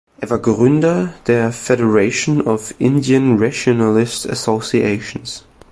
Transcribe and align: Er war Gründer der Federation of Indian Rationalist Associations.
Er 0.19 0.31
war 0.31 0.39
Gründer 0.39 1.13
der 1.27 1.51
Federation 1.51 2.41
of 2.41 2.73
Indian 2.79 3.37
Rationalist 3.37 4.27
Associations. 4.27 5.45